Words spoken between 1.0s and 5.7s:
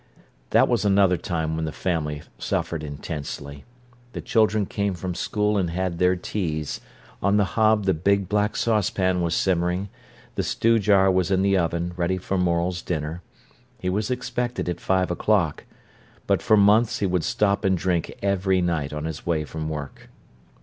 time when the family suffered intensely. The children came from school and